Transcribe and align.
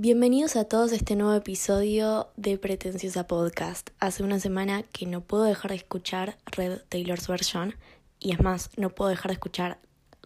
Bienvenidos 0.00 0.54
a 0.54 0.64
todos 0.64 0.92
a 0.92 0.94
este 0.94 1.16
nuevo 1.16 1.34
episodio 1.34 2.28
de 2.36 2.56
Pretenciosa 2.56 3.26
Podcast. 3.26 3.90
Hace 3.98 4.22
una 4.22 4.38
semana 4.38 4.84
que 4.84 5.06
no 5.06 5.22
puedo 5.22 5.42
dejar 5.42 5.72
de 5.72 5.78
escuchar 5.78 6.38
Red 6.46 6.82
Taylor's 6.88 7.26
Version 7.26 7.74
y 8.20 8.30
es 8.30 8.40
más, 8.40 8.70
no 8.76 8.90
puedo 8.90 9.10
dejar 9.10 9.30
de 9.30 9.32
escuchar 9.32 9.80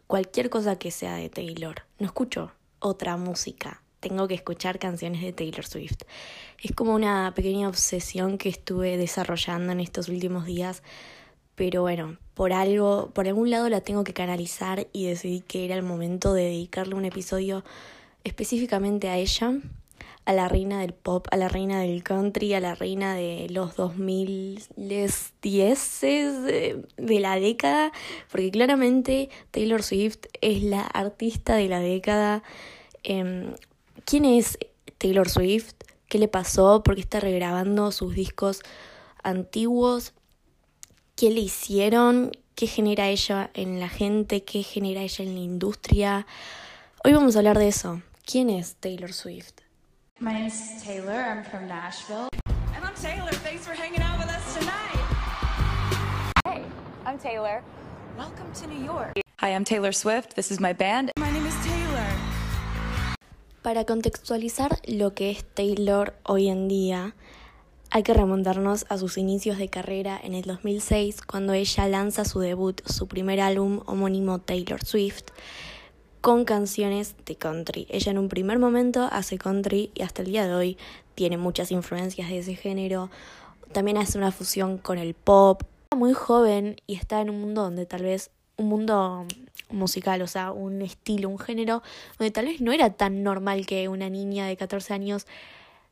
cualquier 0.06 0.50
cosa 0.50 0.76
que 0.76 0.90
sea 0.90 1.14
de 1.14 1.30
Taylor. 1.30 1.84
No 1.98 2.04
escucho 2.04 2.52
otra 2.80 3.16
música. 3.16 3.82
Tengo 4.00 4.28
que 4.28 4.34
escuchar 4.34 4.78
canciones 4.78 5.22
de 5.22 5.32
Taylor 5.32 5.64
Swift. 5.64 6.02
Es 6.62 6.72
como 6.72 6.94
una 6.94 7.32
pequeña 7.34 7.66
obsesión 7.66 8.36
que 8.36 8.50
estuve 8.50 8.98
desarrollando 8.98 9.72
en 9.72 9.80
estos 9.80 10.10
últimos 10.10 10.44
días, 10.44 10.82
pero 11.54 11.80
bueno, 11.80 12.18
por 12.34 12.52
algo, 12.52 13.10
por 13.14 13.26
algún 13.26 13.48
lado 13.48 13.70
la 13.70 13.80
tengo 13.80 14.04
que 14.04 14.12
canalizar 14.12 14.86
y 14.92 15.06
decidí 15.06 15.40
que 15.40 15.64
era 15.64 15.76
el 15.76 15.82
momento 15.82 16.34
de 16.34 16.42
dedicarle 16.42 16.94
un 16.94 17.06
episodio 17.06 17.64
específicamente 18.24 19.08
a 19.08 19.16
ella, 19.16 19.54
a 20.24 20.32
la 20.32 20.48
reina 20.48 20.80
del 20.80 20.94
pop, 20.94 21.26
a 21.30 21.36
la 21.36 21.48
reina 21.48 21.80
del 21.80 22.02
country, 22.04 22.54
a 22.54 22.60
la 22.60 22.74
reina 22.74 23.14
de 23.14 23.48
los 23.50 23.76
2010 23.76 25.32
de, 26.00 26.86
la 26.96 27.36
década, 27.36 27.92
porque 28.30 28.50
claramente 28.50 29.30
Taylor 29.50 29.82
Swift 29.82 30.26
es 30.40 30.62
la 30.62 30.82
artista 30.82 31.56
de 31.56 31.68
la 31.68 31.80
década. 31.80 32.44
Em, 33.02 33.54
¿Quién 34.04 34.24
es 34.24 34.58
Taylor 34.98 35.28
Swift? 35.28 35.74
¿Qué 36.08 36.18
le 36.18 36.28
pasó? 36.28 36.82
¿Por 36.82 36.94
qué 36.94 37.00
está 37.00 37.18
regrabando 37.20 37.90
sus 37.90 38.14
discos 38.14 38.60
antiguos? 39.22 40.12
¿Qué 41.16 41.30
le 41.30 41.40
hicieron? 41.40 42.30
¿Qué 42.54 42.66
genera 42.66 43.08
ella 43.08 43.50
en 43.54 43.80
la 43.80 43.88
gente? 43.88 44.44
¿Qué 44.44 44.62
genera 44.62 45.02
ella 45.02 45.24
en 45.24 45.34
la 45.34 45.40
industria? 45.40 46.26
Hoy 47.04 47.12
vamos 47.12 47.34
a 47.34 47.40
hablar 47.40 47.58
de 47.58 47.68
eso. 47.68 48.00
¿Quién 48.24 48.50
es 48.50 48.76
Taylor 48.80 49.12
Swift? 49.12 49.62
My 50.20 50.32
name's 50.32 50.80
Taylor. 50.82 51.20
I'm 51.20 51.42
from 51.42 51.66
Nashville. 51.66 52.28
And 52.74 52.84
I'm 52.84 52.94
Taylor. 52.94 53.32
Thanks 53.42 53.66
for 53.66 53.74
hanging 53.74 54.00
out 54.00 54.16
with 54.18 54.28
us 54.28 54.54
tonight. 54.54 55.00
Hey, 56.46 56.62
I'm 57.04 57.18
Taylor. 57.18 57.62
Welcome 58.16 58.52
to 58.60 58.66
New 58.68 58.82
York. 58.84 59.14
Hi, 59.40 59.48
I'm 59.48 59.64
Taylor 59.64 59.92
Swift. 59.92 60.36
This 60.36 60.52
is 60.52 60.60
my 60.60 60.72
band. 60.72 61.10
My 61.18 61.32
name 61.32 61.44
is 61.46 61.54
Taylor. 61.64 62.06
Para 63.62 63.84
contextualizar 63.84 64.78
lo 64.86 65.14
que 65.14 65.30
es 65.30 65.44
Taylor 65.54 66.14
hoy 66.22 66.48
en 66.48 66.68
día, 66.68 67.14
hay 67.90 68.04
que 68.04 68.14
remontarnos 68.14 68.86
a 68.88 68.98
sus 68.98 69.18
inicios 69.18 69.58
de 69.58 69.68
carrera 69.68 70.18
en 70.22 70.34
el 70.34 70.44
2006, 70.44 71.22
cuando 71.22 71.54
ella 71.54 71.88
lanza 71.88 72.24
su 72.24 72.38
debut, 72.38 72.80
su 72.86 73.08
primer 73.08 73.40
álbum 73.40 73.82
homónimo 73.86 74.38
Taylor 74.38 74.84
Swift, 74.84 75.24
con 76.22 76.44
canciones 76.44 77.16
de 77.26 77.34
country. 77.34 77.88
Ella 77.90 78.12
en 78.12 78.18
un 78.18 78.28
primer 78.28 78.60
momento 78.60 79.08
hace 79.10 79.38
country 79.38 79.90
y 79.92 80.02
hasta 80.02 80.22
el 80.22 80.28
día 80.28 80.46
de 80.46 80.54
hoy 80.54 80.78
tiene 81.16 81.36
muchas 81.36 81.72
influencias 81.72 82.30
de 82.30 82.38
ese 82.38 82.54
género. 82.54 83.10
También 83.72 83.98
hace 83.98 84.18
una 84.18 84.30
fusión 84.30 84.78
con 84.78 84.98
el 84.98 85.14
pop. 85.14 85.64
Muy 85.96 86.12
joven 86.12 86.76
y 86.86 86.94
está 86.94 87.20
en 87.20 87.28
un 87.28 87.40
mundo 87.40 87.62
donde 87.62 87.86
tal 87.86 88.04
vez 88.04 88.30
un 88.56 88.68
mundo 88.68 89.26
musical, 89.68 90.22
o 90.22 90.28
sea, 90.28 90.52
un 90.52 90.80
estilo, 90.80 91.28
un 91.28 91.40
género, 91.40 91.82
donde 92.18 92.30
tal 92.30 92.46
vez 92.46 92.60
no 92.60 92.70
era 92.70 92.90
tan 92.90 93.24
normal 93.24 93.66
que 93.66 93.88
una 93.88 94.08
niña 94.08 94.46
de 94.46 94.56
14 94.56 94.94
años 94.94 95.26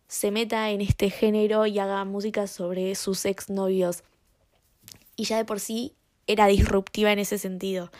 se 0.06 0.30
meta 0.30 0.70
en 0.70 0.80
este 0.80 1.10
género 1.10 1.66
y 1.66 1.80
haga 1.80 2.04
música 2.04 2.46
sobre 2.46 2.94
sus 2.94 3.24
exnovios. 3.24 4.04
Y 5.16 5.24
ya 5.24 5.38
de 5.38 5.44
por 5.44 5.58
sí 5.58 5.94
era 6.28 6.46
disruptiva 6.46 7.10
en 7.10 7.18
ese 7.18 7.36
sentido 7.36 7.90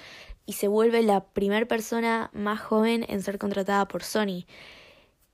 y 0.50 0.52
se 0.52 0.66
vuelve 0.66 1.04
la 1.04 1.22
primera 1.22 1.64
persona 1.64 2.28
más 2.32 2.60
joven 2.60 3.06
en 3.08 3.22
ser 3.22 3.38
contratada 3.38 3.86
por 3.86 4.02
Sony. 4.02 4.46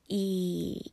Y 0.06 0.92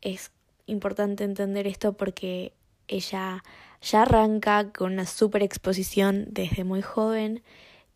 es 0.00 0.32
importante 0.66 1.22
entender 1.22 1.68
esto 1.68 1.92
porque 1.92 2.52
ella 2.88 3.44
ya 3.82 4.02
arranca 4.02 4.72
con 4.72 4.94
una 4.94 5.06
super 5.06 5.44
exposición 5.44 6.26
desde 6.30 6.64
muy 6.64 6.82
joven 6.82 7.44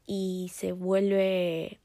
y 0.06 0.52
se 0.54 0.70
vuelve 0.70 1.80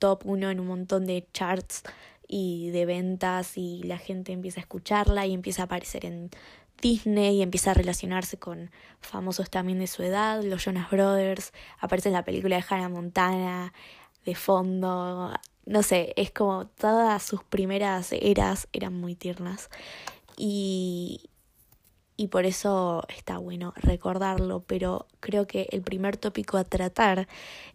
top 0.00 0.22
uno 0.24 0.50
en 0.50 0.58
un 0.58 0.66
montón 0.66 1.06
de 1.06 1.24
charts 1.32 1.84
y 2.26 2.70
de 2.70 2.84
ventas 2.84 3.56
y 3.56 3.84
la 3.84 3.98
gente 3.98 4.32
empieza 4.32 4.58
a 4.58 4.62
escucharla 4.62 5.24
y 5.24 5.34
empieza 5.34 5.62
a 5.62 5.64
aparecer 5.66 6.04
en 6.04 6.30
Disney 6.80 7.36
y 7.38 7.42
empieza 7.42 7.70
a 7.70 7.74
relacionarse 7.74 8.38
con 8.38 8.70
famosos 9.00 9.50
también 9.50 9.78
de 9.78 9.86
su 9.86 10.02
edad, 10.02 10.42
los 10.42 10.64
Jonas 10.64 10.90
Brothers, 10.90 11.52
aparece 11.78 12.08
en 12.08 12.14
la 12.14 12.24
película 12.24 12.56
de 12.56 12.64
Hannah 12.68 12.88
Montana, 12.88 13.72
de 14.24 14.34
fondo, 14.34 15.32
no 15.64 15.82
sé, 15.82 16.12
es 16.16 16.30
como 16.30 16.66
todas 16.66 17.22
sus 17.22 17.42
primeras 17.44 18.12
eras 18.12 18.68
eran 18.72 18.94
muy 18.94 19.14
tiernas. 19.14 19.70
Y, 20.36 21.30
y 22.16 22.28
por 22.28 22.46
eso 22.46 23.04
está 23.08 23.38
bueno 23.38 23.74
recordarlo, 23.76 24.64
pero 24.66 25.06
creo 25.20 25.46
que 25.46 25.68
el 25.70 25.82
primer 25.82 26.16
tópico 26.16 26.56
a 26.56 26.64
tratar 26.64 27.28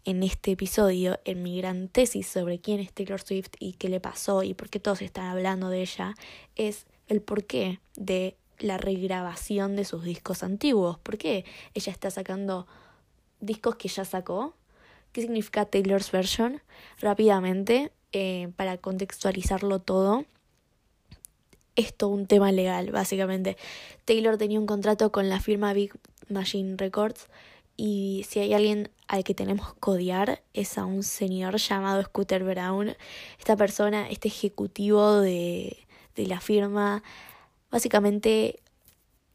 en 0.04 0.24
este 0.24 0.52
episodio, 0.52 1.20
en 1.26 1.44
mi 1.44 1.58
gran 1.58 1.90
tesis 1.90 2.28
sobre 2.28 2.60
quién 2.60 2.80
es 2.80 2.92
Taylor 2.92 3.22
Swift 3.22 3.52
y 3.60 3.74
qué 3.74 3.90
le 3.90 4.00
pasó 4.00 4.44
y 4.44 4.54
por 4.54 4.70
qué 4.70 4.80
todos 4.80 5.02
están 5.02 5.26
hablando 5.26 5.70
de 5.70 5.82
ella, 5.82 6.16
es 6.56 6.86
el 7.08 7.22
porqué 7.22 7.80
de 7.96 8.38
la 8.62 8.78
regrabación 8.78 9.76
de 9.76 9.86
sus 9.86 10.04
discos 10.04 10.44
antiguos. 10.44 10.98
¿Por 11.00 11.18
qué 11.18 11.46
ella 11.74 11.92
está 11.92 12.12
sacando 12.12 12.68
discos 13.40 13.76
que 13.76 13.88
ya 13.88 14.06
sacó? 14.06 14.56
¿Qué 15.12 15.22
significa 15.22 15.66
Taylor's 15.66 16.12
Version? 16.12 16.62
Rápidamente, 17.00 17.92
eh, 18.14 18.52
para 18.56 18.78
contextualizarlo 18.78 19.80
todo, 19.80 20.26
es 21.76 21.94
todo 21.96 22.12
un 22.12 22.28
tema 22.28 22.52
legal, 22.52 22.92
básicamente. 22.92 23.58
Taylor 24.06 24.38
tenía 24.38 24.60
un 24.60 24.66
contrato 24.66 25.12
con 25.12 25.30
la 25.30 25.40
firma 25.40 25.74
Big 25.74 25.92
Machine 26.30 26.76
Records 26.78 27.28
y 27.78 28.26
si 28.30 28.40
hay 28.40 28.54
alguien 28.54 28.90
al 29.08 29.24
que 29.24 29.34
tenemos 29.34 29.74
que 29.74 29.90
odiar 29.90 30.44
es 30.54 30.78
a 30.78 30.86
un 30.86 31.04
señor 31.04 31.58
llamado 31.58 32.04
Scooter 32.04 32.44
Brown. 32.44 32.96
Esta 33.40 33.56
persona, 33.56 34.10
este 34.10 34.28
ejecutivo 34.28 35.20
de, 35.20 35.78
de 36.16 36.28
la 36.28 36.40
firma, 36.40 37.04
Básicamente 37.72 38.60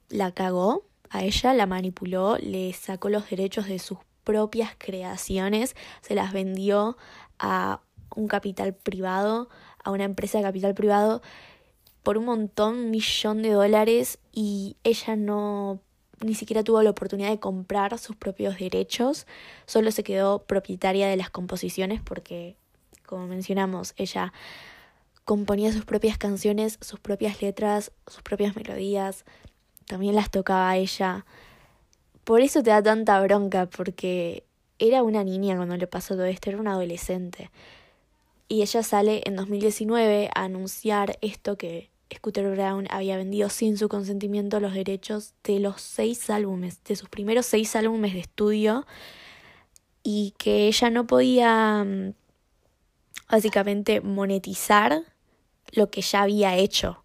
la 0.09 0.33
cagó 0.33 0.85
a 1.11 1.25
ella, 1.25 1.55
la 1.55 1.67
manipuló, 1.67 2.37
le 2.39 2.73
sacó 2.73 3.09
los 3.09 3.29
derechos 3.29 3.67
de 3.67 3.79
sus 3.79 3.99
propias 4.25 4.73
creaciones, 4.77 5.75
se 6.03 6.15
las 6.15 6.33
vendió 6.33 6.97
a 7.39 7.81
un 8.15 8.29
capital 8.29 8.75
privado, 8.75 9.49
a 9.83 9.91
una 9.91 10.05
empresa 10.05 10.39
de 10.39 10.45
capital 10.45 10.75
privado 10.75 11.23
por 12.03 12.19
un 12.19 12.27
montón, 12.27 12.75
un 12.75 12.91
millón 12.91 13.43
de 13.43 13.51
dólares 13.51 14.19
y 14.33 14.77
ella 14.85 15.17
no 15.17 15.81
ni 16.21 16.35
siquiera 16.35 16.65
tuvo 16.65 16.83
la 16.83 16.91
oportunidad 16.91 17.31
de 17.31 17.41
comprar 17.41 17.99
sus 17.99 18.17
propios 18.17 18.59
derechos, 18.59 19.27
solo 19.67 19.91
se 19.91 20.03
quedó 20.03 20.45
propietaria 20.45 21.09
de 21.09 21.17
las 21.17 21.31
composiciones 21.31 22.01
porque, 22.01 22.57
como 23.05 23.27
mencionamos, 23.27 23.93
ella 23.97 24.33
componía 25.27 25.73
sus 25.73 25.85
propias 25.85 26.17
canciones, 26.19 26.79
sus 26.81 27.01
propias 27.01 27.43
letras, 27.43 27.91
sus 28.07 28.23
propias 28.23 28.55
melodías, 28.55 29.25
también 29.87 30.15
las 30.15 30.31
tocaba 30.31 30.77
ella. 30.77 31.27
Por 32.23 32.41
eso 32.41 32.63
te 32.63 32.71
da 32.71 32.81
tanta 32.81 33.21
bronca, 33.21 33.67
porque 33.67 34.45
era 34.79 35.03
una 35.03 35.25
niña 35.25 35.57
cuando 35.57 35.77
le 35.77 35.89
pasó 35.89 36.15
todo 36.15 36.27
esto, 36.27 36.51
era 36.51 36.61
una 36.61 36.73
adolescente. 36.73 37.51
Y 38.49 38.63
ella 38.63 38.85
sale 38.85 39.23
en 39.25 39.35
2019 39.35 40.31
a 40.33 40.45
anunciar 40.45 41.19
esto 41.21 41.59
que 41.59 41.91
Scooter 42.15 42.49
Brown 42.53 42.87
había 42.91 43.17
vendido 43.17 43.49
sin 43.49 43.77
su 43.77 43.89
consentimiento 43.89 44.61
los 44.61 44.75
derechos 44.75 45.35
de 45.43 45.59
los 45.59 45.83
seis 45.83 46.31
álbumes, 46.31 46.85
de 46.85 46.95
sus 46.95 47.09
primeros 47.09 47.47
seis 47.47 47.75
álbumes 47.75 48.15
de 48.15 48.21
estudio, 48.21 48.87
y 50.05 50.35
que 50.39 50.69
ella 50.69 50.89
no 50.91 51.05
podía 51.09 51.83
mm, 51.84 52.15
básicamente 53.29 54.01
monetizar 54.01 55.03
lo 55.72 55.91
que 55.91 56.01
ya 56.01 56.22
había 56.22 56.57
hecho. 56.57 57.03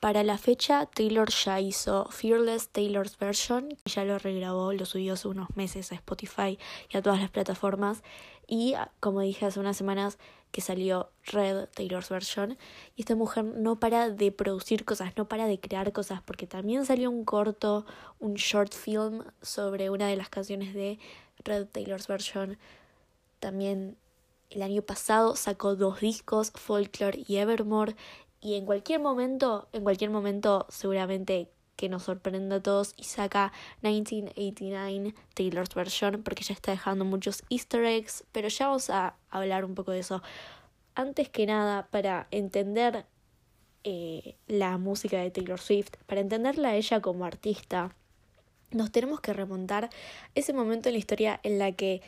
Para 0.00 0.22
la 0.22 0.36
fecha, 0.36 0.84
Taylor 0.84 1.30
ya 1.30 1.60
hizo 1.60 2.06
Fearless 2.10 2.68
Taylor's 2.68 3.16
Version, 3.16 3.70
ya 3.86 4.04
lo 4.04 4.18
regrabó, 4.18 4.74
lo 4.74 4.84
subió 4.84 5.14
hace 5.14 5.28
unos 5.28 5.56
meses 5.56 5.92
a 5.92 5.94
Spotify 5.94 6.58
y 6.90 6.96
a 6.98 7.00
todas 7.00 7.20
las 7.20 7.30
plataformas. 7.30 8.02
Y 8.46 8.74
como 9.00 9.22
dije 9.22 9.46
hace 9.46 9.60
unas 9.60 9.78
semanas 9.78 10.18
que 10.54 10.60
salió 10.60 11.10
Red 11.24 11.68
Taylor's 11.74 12.10
Version. 12.10 12.56
Y 12.94 13.02
esta 13.02 13.16
mujer 13.16 13.44
no 13.44 13.80
para 13.80 14.10
de 14.10 14.30
producir 14.30 14.84
cosas, 14.84 15.16
no 15.16 15.26
para 15.26 15.46
de 15.46 15.58
crear 15.58 15.90
cosas, 15.92 16.22
porque 16.22 16.46
también 16.46 16.86
salió 16.86 17.10
un 17.10 17.24
corto, 17.24 17.86
un 18.20 18.34
short 18.34 18.72
film 18.72 19.24
sobre 19.42 19.90
una 19.90 20.06
de 20.06 20.16
las 20.16 20.28
canciones 20.28 20.72
de 20.74 20.98
Red 21.42 21.68
Taylor's 21.72 22.06
Version. 22.06 22.56
También 23.40 23.96
el 24.54 24.62
año 24.62 24.82
pasado 24.82 25.36
sacó 25.36 25.74
dos 25.74 26.00
discos, 26.00 26.52
Folklore 26.54 27.24
y 27.26 27.36
Evermore, 27.36 27.96
y 28.40 28.54
en 28.54 28.66
cualquier 28.66 29.00
momento, 29.00 29.68
en 29.72 29.82
cualquier 29.82 30.10
momento 30.10 30.66
seguramente 30.68 31.50
que 31.76 31.88
nos 31.88 32.04
sorprenda 32.04 32.56
a 32.56 32.62
todos 32.62 32.94
y 32.96 33.04
saca 33.04 33.52
1989 33.82 35.14
Taylor's 35.34 35.74
Version 35.74 36.22
porque 36.22 36.44
ya 36.44 36.54
está 36.54 36.70
dejando 36.70 37.04
muchos 37.04 37.42
easter 37.50 37.84
eggs, 37.84 38.24
pero 38.30 38.48
ya 38.48 38.66
vamos 38.68 38.90
a 38.90 39.16
hablar 39.30 39.64
un 39.64 39.74
poco 39.74 39.90
de 39.90 40.00
eso. 40.00 40.22
antes 40.94 41.28
que 41.28 41.46
nada, 41.46 41.88
para 41.90 42.28
entender 42.30 43.06
eh, 43.82 44.36
la 44.46 44.78
música 44.78 45.18
de 45.18 45.30
Taylor 45.32 45.58
Swift, 45.58 45.96
para 46.06 46.20
entenderla 46.20 46.68
a 46.70 46.76
ella 46.76 47.00
como 47.00 47.24
artista, 47.24 47.96
nos 48.70 48.92
tenemos 48.92 49.20
que 49.20 49.32
remontar 49.32 49.90
ese 50.34 50.52
momento 50.52 50.88
en 50.88 50.94
la 50.94 50.98
historia 50.98 51.40
en 51.42 51.58
la 51.58 51.72
que 51.72 52.02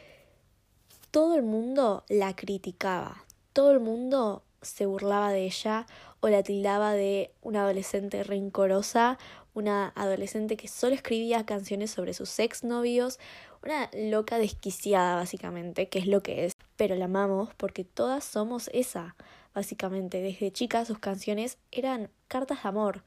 todo 1.16 1.34
el 1.34 1.44
mundo 1.44 2.04
la 2.10 2.36
criticaba, 2.36 3.24
todo 3.54 3.70
el 3.70 3.80
mundo 3.80 4.42
se 4.60 4.84
burlaba 4.84 5.32
de 5.32 5.46
ella 5.46 5.86
o 6.20 6.28
la 6.28 6.42
tildaba 6.42 6.92
de 6.92 7.32
una 7.40 7.62
adolescente 7.62 8.22
rencorosa, 8.22 9.16
una 9.54 9.94
adolescente 9.96 10.58
que 10.58 10.68
solo 10.68 10.94
escribía 10.94 11.46
canciones 11.46 11.90
sobre 11.90 12.12
sus 12.12 12.38
exnovios, 12.38 13.18
una 13.64 13.88
loca 13.94 14.36
desquiciada 14.36 15.16
básicamente, 15.16 15.88
que 15.88 16.00
es 16.00 16.06
lo 16.06 16.22
que 16.22 16.44
es. 16.44 16.52
Pero 16.76 16.96
la 16.96 17.06
amamos 17.06 17.48
porque 17.56 17.82
todas 17.82 18.22
somos 18.22 18.68
esa, 18.74 19.16
básicamente. 19.54 20.20
Desde 20.20 20.52
chica 20.52 20.84
sus 20.84 20.98
canciones 20.98 21.56
eran 21.72 22.10
cartas 22.28 22.62
de 22.62 22.68
amor 22.68 23.04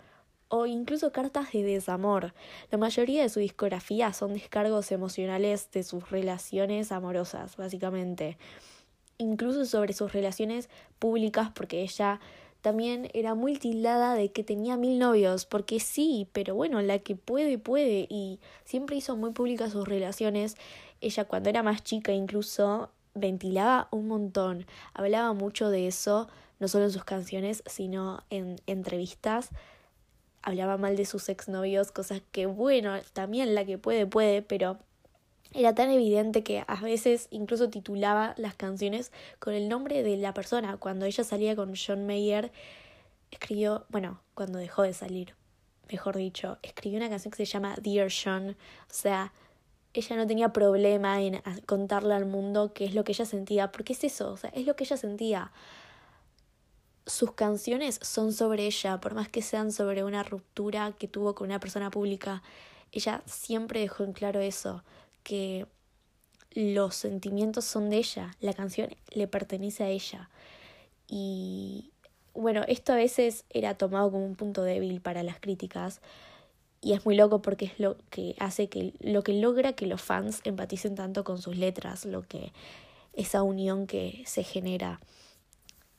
o 0.49 0.65
incluso 0.65 1.11
cartas 1.11 1.51
de 1.53 1.63
desamor. 1.63 2.33
La 2.71 2.77
mayoría 2.77 3.21
de 3.21 3.29
su 3.29 3.39
discografía 3.39 4.11
son 4.13 4.33
descargos 4.33 4.91
emocionales 4.91 5.71
de 5.71 5.83
sus 5.83 6.09
relaciones 6.09 6.91
amorosas, 6.91 7.55
básicamente. 7.55 8.37
Incluso 9.17 9.65
sobre 9.65 9.93
sus 9.93 10.11
relaciones 10.11 10.69
públicas 10.97 11.51
porque 11.53 11.81
ella 11.81 12.19
también 12.61 13.09
era 13.13 13.35
muy 13.35 13.55
tildada 13.55 14.15
de 14.15 14.31
que 14.31 14.43
tenía 14.43 14.75
mil 14.75 14.99
novios, 14.99 15.45
porque 15.45 15.79
sí, 15.79 16.27
pero 16.33 16.55
bueno, 16.55 16.81
la 16.81 16.99
que 16.99 17.15
puede, 17.15 17.57
puede, 17.57 18.05
y 18.09 18.39
siempre 18.65 18.97
hizo 18.97 19.15
muy 19.15 19.31
públicas 19.31 19.71
sus 19.71 19.87
relaciones. 19.87 20.57
Ella 20.99 21.25
cuando 21.25 21.49
era 21.49 21.63
más 21.63 21.83
chica 21.83 22.11
incluso 22.11 22.89
ventilaba 23.13 23.87
un 23.91 24.07
montón, 24.07 24.65
hablaba 24.93 25.33
mucho 25.33 25.69
de 25.69 25.87
eso, 25.87 26.27
no 26.59 26.67
solo 26.67 26.85
en 26.85 26.91
sus 26.91 27.05
canciones, 27.05 27.63
sino 27.65 28.23
en 28.29 28.57
entrevistas. 28.67 29.49
Hablaba 30.41 30.77
mal 30.77 30.95
de 30.95 31.05
sus 31.05 31.29
exnovios, 31.29 31.91
cosas 31.91 32.21
que, 32.31 32.45
bueno, 32.45 32.93
también 33.13 33.55
la 33.55 33.65
que 33.65 33.77
puede, 33.77 34.05
puede, 34.05 34.41
pero 34.41 34.77
era 35.53 35.73
tan 35.73 35.89
evidente 35.89 36.43
que 36.43 36.63
a 36.67 36.75
veces 36.81 37.27
incluso 37.31 37.69
titulaba 37.69 38.35
las 38.37 38.55
canciones 38.55 39.11
con 39.39 39.53
el 39.53 39.67
nombre 39.67 40.03
de 40.03 40.17
la 40.17 40.33
persona. 40.33 40.77
Cuando 40.77 41.05
ella 41.05 41.23
salía 41.23 41.55
con 41.55 41.73
John 41.75 42.05
Mayer, 42.05 42.51
escribió, 43.31 43.85
bueno, 43.89 44.21
cuando 44.35 44.59
dejó 44.59 44.83
de 44.83 44.93
salir, 44.93 45.35
mejor 45.91 46.17
dicho, 46.17 46.57
escribió 46.61 46.99
una 46.99 47.09
canción 47.09 47.31
que 47.31 47.37
se 47.37 47.45
llama 47.45 47.75
Dear 47.81 48.09
John. 48.11 48.51
O 48.51 48.93
sea, 48.93 49.33
ella 49.93 50.15
no 50.15 50.27
tenía 50.27 50.53
problema 50.53 51.21
en 51.21 51.41
contarle 51.65 52.13
al 52.13 52.25
mundo 52.25 52.73
qué 52.73 52.85
es 52.85 52.93
lo 52.93 53.03
que 53.03 53.13
ella 53.13 53.25
sentía, 53.25 53.71
porque 53.71 53.93
es 53.93 54.03
eso, 54.03 54.31
o 54.31 54.37
sea, 54.37 54.51
es 54.51 54.65
lo 54.65 54.75
que 54.75 54.83
ella 54.83 54.97
sentía. 54.97 55.51
Sus 57.05 57.33
canciones 57.33 57.99
son 58.01 58.33
sobre 58.33 58.65
ella, 58.65 58.99
por 59.01 59.15
más 59.15 59.29
que 59.29 59.41
sean 59.41 59.71
sobre 59.71 60.03
una 60.03 60.23
ruptura 60.23 60.93
que 60.97 61.07
tuvo 61.07 61.35
con 61.35 61.47
una 61.47 61.59
persona 61.59 61.89
pública. 61.89 62.43
Ella 62.91 63.23
siempre 63.25 63.79
dejó 63.79 64.03
en 64.03 64.13
claro 64.13 64.39
eso 64.39 64.83
que 65.23 65.65
los 66.51 66.95
sentimientos 66.95 67.65
son 67.65 67.89
de 67.89 67.97
ella, 67.97 68.35
la 68.39 68.53
canción 68.53 68.89
le 69.11 69.27
pertenece 69.27 69.83
a 69.83 69.89
ella. 69.89 70.29
Y 71.07 71.91
bueno, 72.33 72.63
esto 72.67 72.93
a 72.93 72.95
veces 72.95 73.45
era 73.49 73.75
tomado 73.75 74.11
como 74.11 74.25
un 74.25 74.35
punto 74.35 74.63
débil 74.63 75.01
para 75.01 75.23
las 75.23 75.39
críticas 75.39 76.01
y 76.81 76.93
es 76.93 77.05
muy 77.05 77.15
loco 77.15 77.41
porque 77.41 77.65
es 77.65 77.79
lo 77.79 77.97
que 78.09 78.35
hace 78.39 78.69
que 78.69 78.93
lo 78.99 79.23
que 79.23 79.33
logra 79.33 79.73
que 79.73 79.85
los 79.85 80.01
fans 80.01 80.41
empaticen 80.43 80.95
tanto 80.95 81.23
con 81.23 81.41
sus 81.41 81.57
letras, 81.57 82.05
lo 82.05 82.21
que 82.21 82.53
esa 83.13 83.43
unión 83.43 83.85
que 83.85 84.23
se 84.25 84.43
genera. 84.43 84.99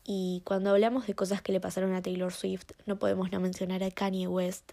Y 0.05 0.43
cuando 0.45 0.71
hablamos 0.71 1.07
de 1.07 1.15
cosas 1.15 1.43
que 1.43 1.53
le 1.53 1.61
pasaron 1.61 1.95
a 1.95 2.03
Taylor 2.03 2.33
Swift, 2.33 2.73
no 2.87 2.99
podemos 2.99 3.31
no 3.31 3.41
mencionar 3.41 3.83
a 3.83 3.91
Kanye 3.91 4.27
West, 4.27 4.73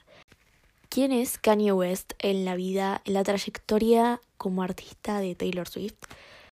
¿Quién 0.89 1.11
es 1.11 1.37
Kanye 1.37 1.73
West 1.73 2.13
en 2.19 2.45
la 2.45 2.55
vida, 2.55 3.01
en 3.05 3.13
la 3.13 3.23
trayectoria 3.23 4.21
como 4.37 4.63
artista 4.63 5.19
de 5.19 5.35
Taylor 5.35 5.67
Swift? 5.67 5.97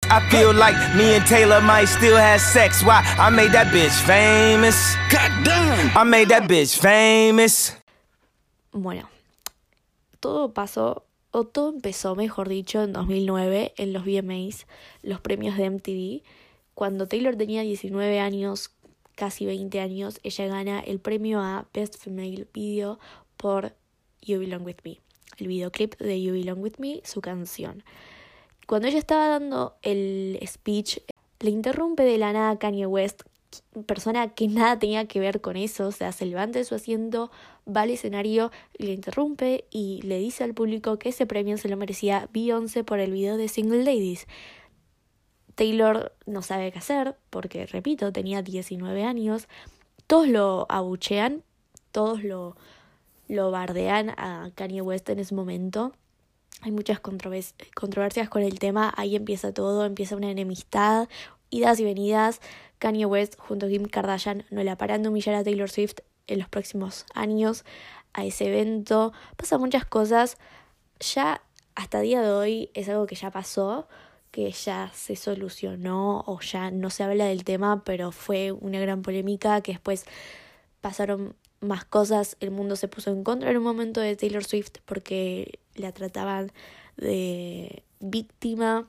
I 0.04 0.20
feel 0.30 0.54
like 0.54 0.78
me 0.96 1.16
and 1.16 1.26
Taylor 1.26 1.62
might 1.62 1.88
still 1.88 2.16
have 2.16 2.40
sex. 2.40 2.84
Why? 2.84 3.02
I 3.18 3.32
made 3.32 3.52
that 3.54 3.68
bitch 3.68 3.96
famous. 4.06 4.96
I 5.96 6.04
made 6.04 6.28
that 6.28 6.48
bitch 6.48 6.78
famous. 6.78 7.76
Bueno, 8.72 9.10
todo 10.20 10.54
pasó, 10.54 11.06
o 11.32 11.46
todo 11.46 11.70
empezó, 11.70 12.16
mejor 12.16 12.50
dicho, 12.50 12.84
en 12.84 12.92
2009 12.92 13.74
en 13.78 13.94
los 13.94 14.04
VMAs, 14.04 14.68
los 15.02 15.22
premios 15.22 15.58
de 15.58 15.70
MTV. 15.70 16.24
Cuando 16.76 17.08
Taylor 17.08 17.38
tenía 17.38 17.62
19 17.62 18.20
años, 18.20 18.70
casi 19.16 19.46
20 19.46 19.80
años, 19.80 20.20
ella 20.24 20.48
gana 20.48 20.80
el 20.82 21.00
premio 21.00 21.40
a 21.40 21.66
Best 21.74 21.98
Female 21.98 22.48
Video 22.54 23.00
por 23.38 23.74
You 24.22 24.40
Belong 24.40 24.66
With 24.66 24.78
Me, 24.84 25.00
el 25.38 25.48
videoclip 25.48 25.96
de 25.98 26.22
You 26.22 26.34
Belong 26.34 26.62
With 26.62 26.76
Me, 26.78 27.02
su 27.06 27.22
canción. 27.22 27.84
Cuando 28.68 28.90
ella 28.90 29.00
estaba 29.00 29.30
dando 29.30 29.76
el 29.84 30.38
speech, 30.46 31.00
le 31.40 31.50
interrumpe 31.50 32.04
de 32.04 32.18
la 32.18 32.34
nada 32.34 32.60
Kanye 32.60 32.86
West, 32.86 33.22
persona 33.86 34.34
que 34.34 34.50
nada 34.50 34.78
tenía 34.78 35.08
que 35.08 35.22
ver 35.22 35.40
con 35.40 35.56
eso, 35.56 35.88
o 35.88 35.92
sea, 35.94 36.12
se 36.12 36.26
levanta 36.26 36.60
de 36.60 36.66
su 36.66 36.76
asiento, 36.76 37.32
va 37.66 37.82
al 37.82 37.92
escenario, 37.92 38.52
le 38.78 38.92
interrumpe 38.92 39.64
y 39.72 40.02
le 40.02 40.20
dice 40.20 40.44
al 40.44 40.54
público 40.54 41.00
que 41.00 41.10
ese 41.10 41.26
premio 41.26 41.58
se 41.58 41.70
lo 41.70 41.78
merecía 41.78 42.28
Beyoncé 42.34 42.84
por 42.84 43.00
el 43.00 43.12
video 43.12 43.38
de 43.38 43.48
Single 43.48 43.86
Ladies. 43.86 44.28
Taylor 45.56 46.14
no 46.26 46.42
sabe 46.42 46.72
qué 46.72 46.80
hacer, 46.80 47.18
porque 47.30 47.66
repito, 47.66 48.12
tenía 48.12 48.42
19 48.42 49.04
años, 49.04 49.48
todos 50.08 50.28
lo 50.28 50.66
abuchean, 50.70 51.44
todos 51.92 52.24
lo, 52.24 52.56
lo 53.28 53.52
bardean 53.52 54.10
a 54.12 54.52
Kanye 54.56 54.82
West 54.82 55.10
en 55.10 55.20
ese 55.20 55.34
momento. 55.34 55.94
Hay 56.62 56.72
muchas 56.72 57.00
controversias 57.00 58.30
con 58.30 58.42
el 58.42 58.60
tema, 58.60 58.94
ahí 58.98 59.16
empieza 59.16 59.54
todo, 59.54 59.86
empieza 59.86 60.16
una 60.16 60.32
enemistad, 60.32 61.08
idas 61.50 61.80
y 61.80 61.84
venidas. 61.84 62.42
Kanye 62.80 63.06
West 63.06 63.36
junto 63.40 63.66
a 63.66 63.70
Kim 63.70 63.86
Kardashian 63.86 64.46
no 64.50 64.64
la 64.64 64.78
paran 64.78 65.04
de 65.04 65.10
humillar 65.10 65.36
a 65.36 65.44
Taylor 65.44 65.70
Swift 65.70 66.00
en 66.28 66.40
los 66.40 66.50
próximos 66.50 67.06
años 67.14 67.66
a 68.14 68.26
ese 68.26 68.48
evento. 68.48 69.14
Pasan 69.38 69.60
muchas 69.60 69.86
cosas. 69.86 70.38
Ya 71.00 71.42
hasta 71.76 72.00
día 72.00 72.22
de 72.22 72.32
hoy 72.32 72.70
es 72.74 72.90
algo 72.90 73.06
que 73.06 73.16
ya 73.16 73.32
pasó, 73.32 73.88
que 74.36 74.52
ya 74.52 74.92
se 74.94 75.16
solucionó 75.16 76.26
o 76.28 76.42
ya 76.42 76.70
no 76.70 76.90
se 76.90 77.04
habla 77.04 77.28
del 77.28 77.46
tema, 77.46 77.86
pero 77.86 78.12
fue 78.12 78.52
una 78.52 78.82
gran 78.82 79.02
polémica 79.02 79.62
que 79.62 79.72
después 79.72 80.04
pasaron 80.82 81.38
más 81.62 81.86
cosas, 81.86 82.36
el 82.42 82.52
mundo 82.52 82.76
se 82.76 82.90
puso 82.90 83.12
en 83.12 83.24
contra 83.24 83.50
en 83.50 83.56
un 83.56 83.64
momento 83.64 84.02
de 84.02 84.18
Taylor 84.18 84.44
Swift 84.44 84.80
porque 84.84 85.60
la 85.76 85.94
trataban 85.94 86.52
de 86.98 87.84
víctima 88.02 88.86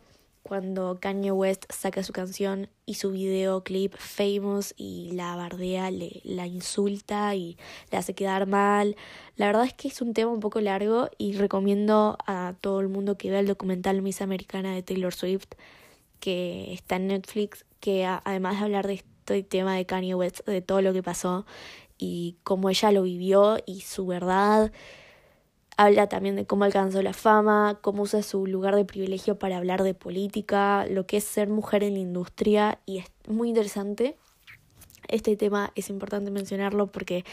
cuando 0.47 0.99
Kanye 1.01 1.33
West 1.33 1.65
saca 1.71 2.05
su 2.05 2.13
canción 2.13 2.69
y 2.85 2.95
su 2.95 3.11
videoclip 3.11 3.95
Famous 3.97 4.75
y 4.77 5.11
la 5.13 5.35
bardea, 5.35 5.91
le, 5.91 6.21
la 6.23 6.47
insulta 6.47 7.35
y 7.35 7.59
le 7.91 7.99
hace 7.99 8.15
quedar 8.15 8.47
mal. 8.47 8.97
La 9.37 9.47
verdad 9.47 9.65
es 9.65 9.75
que 9.75 9.89
es 9.89 10.01
un 10.01 10.15
tema 10.15 10.31
un 10.31 10.41
poco 10.41 10.61
largo 10.61 11.11
y 11.19 11.33
recomiendo 11.33 12.17
a 12.27 12.55
todo 12.61 12.81
el 12.81 12.89
mundo 12.89 13.19
que 13.19 13.31
vea 13.31 13.41
el 13.41 13.47
documental 13.47 14.03
Miss 14.03 14.23
Americana 14.23 14.73
de 14.73 14.83
Taylor 14.83 15.13
Swift 15.13 15.49
que 16.21 16.73
está 16.73 16.97
en 16.97 17.09
Netflix, 17.09 17.65
que 17.81 18.07
además 18.07 18.59
de 18.59 18.65
hablar 18.65 18.87
de 18.87 18.95
este 18.95 19.43
tema 19.43 19.75
de 19.75 19.87
Kanye 19.87 20.15
West, 20.15 20.47
de 20.47 20.63
todo 20.63 20.81
lo 20.81 20.93
que 20.93 21.03
pasó, 21.03 21.47
y 21.99 22.37
cómo 22.45 22.71
ella 22.71 22.93
lo 22.93 23.03
vivió 23.03 23.59
y 23.67 23.81
su 23.81 24.07
verdad. 24.07 24.73
Habla 25.79 26.09
también 26.09 26.37
de 26.37 26.47
cómo 26.47 26.65
alcanzó 26.65 27.03
la 27.03 27.13
fama, 27.13 27.79
cómo 27.83 28.05
usa 28.05 28.23
su 28.23 28.47
lugar 28.47 28.75
de 28.77 28.87
privilegio 28.87 29.39
para 29.39 29.59
hablar 29.59 29.83
de 29.83 29.93
política, 29.93 30.87
lo 30.87 31.07
que 31.07 31.19
es 31.19 31.25
ser 31.25 31.49
mujer 31.49 31.85
en 31.85 31.95
la 31.95 32.01
industria 32.01 32.79
y 32.87 32.99
es 32.99 33.07
muy 33.29 33.51
interesante. 33.51 34.17
Este 35.09 35.37
tema 35.37 35.73
es 35.75 35.91
importante 35.91 36.31
mencionarlo 36.31 36.87
porque 36.87 37.25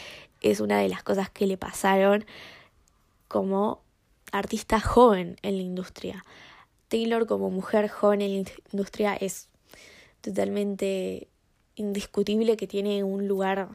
es 0.42 0.60
una 0.60 0.78
de 0.78 0.90
las 0.90 1.02
cosas 1.02 1.30
que 1.30 1.46
le 1.46 1.56
pasaron 1.56 2.26
como 3.28 3.80
artista 4.30 4.78
joven 4.78 5.36
en 5.42 5.56
la 5.56 5.62
industria. 5.62 6.22
Taylor 6.88 7.26
como 7.26 7.50
mujer 7.50 7.88
joven 7.88 8.20
en 8.20 8.44
la 8.44 8.50
industria 8.72 9.14
es 9.14 9.48
totalmente 10.20 11.28
indiscutible 11.76 12.58
que 12.58 12.66
tiene 12.66 13.04
un 13.04 13.26
lugar 13.26 13.70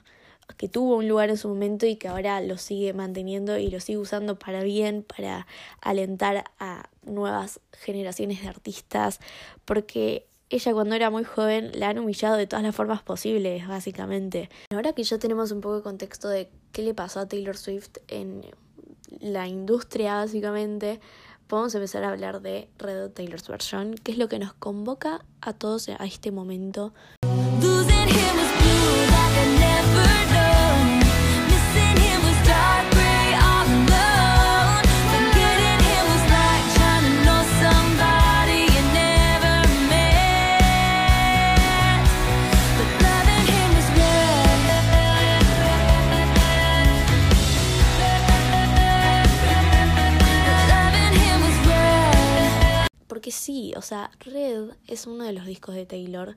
que 0.58 0.70
tuvo 0.70 0.98
un 0.98 1.08
lugar 1.08 1.29
en 1.29 1.38
su 1.38 1.48
momento 1.48 1.86
y 1.86 1.96
que 1.96 2.08
ahora 2.08 2.41
lo 2.41 2.58
sigue 2.58 2.94
manteniendo 2.94 3.58
y 3.58 3.70
lo 3.70 3.79
sigue 3.79 3.98
usando 3.98 4.38
para 4.38 4.63
bien, 4.63 5.03
para 5.03 5.48
alentar 5.82 6.46
a 6.60 6.89
nuevas 7.03 7.60
generaciones 7.74 8.41
de 8.41 8.48
artistas, 8.48 9.20
porque 9.65 10.25
ella 10.50 10.74
cuando 10.74 10.96
era 10.96 11.10
muy 11.10 11.24
joven 11.24 11.72
la 11.75 11.89
han 11.89 12.00
humillado 12.00 12.36
de 12.36 12.48
todas 12.48 12.63
las 12.63 12.75
formas 12.75 13.03
posibles, 13.03 13.68
básicamente. 13.68 14.50
Ahora 14.72 14.94
que 14.94 15.03
ya 15.03 15.20
tenemos 15.20 15.51
un 15.51 15.62
poco 15.62 15.77
de 15.77 15.84
contexto 15.84 16.27
de 16.27 16.50
qué 16.72 16.82
le 16.82 16.94
pasó 16.94 17.20
a 17.20 17.27
Taylor 17.27 17.56
Swift 17.56 17.98
en 18.08 18.46
la 19.20 19.48
industria, 19.48 20.15
básicamente, 20.15 21.00
podemos 21.48 21.74
empezar 21.75 22.03
a 22.03 22.10
hablar 22.10 22.41
de 22.41 22.70
Red 22.77 23.12
Taylor's 23.12 23.48
Version, 23.48 23.96
que 23.96 24.12
es 24.12 24.18
lo 24.18 24.29
que 24.29 24.39
nos 24.39 24.53
convoca 24.53 25.25
a 25.41 25.53
todos 25.53 25.89
a 25.89 26.06
este 26.06 26.32
momento. 26.32 26.94
Sea, 53.81 54.12
Red 54.19 54.72
es 54.88 55.08
uno 55.08 55.24
de 55.24 55.34
los 55.34 55.46
discos 55.46 55.75
de 55.75 55.86
Taylor 55.86 56.36